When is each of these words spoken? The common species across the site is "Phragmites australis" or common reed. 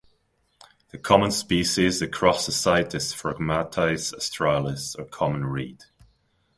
The 0.89 0.97
common 0.97 1.29
species 1.29 2.01
across 2.01 2.47
the 2.47 2.51
site 2.51 2.95
is 2.95 3.13
"Phragmites 3.13 4.11
australis" 4.15 4.95
or 4.95 5.05
common 5.05 5.45
reed. 5.45 5.83